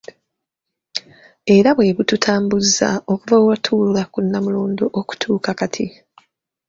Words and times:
Era 1.55 1.69
bwe 1.75 1.95
bututaambuzza 1.97 2.89
okuva 3.11 3.35
lwe 3.37 3.47
watuula 3.49 4.01
ku 4.11 4.17
Nnamulondo 4.25 4.85
okutuuka 4.99 5.51
kati. 5.59 5.85